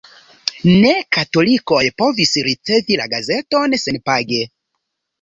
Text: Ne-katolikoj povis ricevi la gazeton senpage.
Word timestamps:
Ne-katolikoj 0.85 1.83
povis 2.03 2.33
ricevi 2.49 3.01
la 3.05 3.09
gazeton 3.15 3.81
senpage. 3.87 4.45